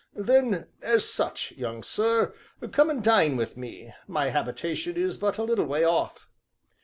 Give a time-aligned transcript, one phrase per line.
[0.15, 2.33] "Then as such, young sir,
[2.71, 6.27] come and dine with me, my habitation is but a little way off."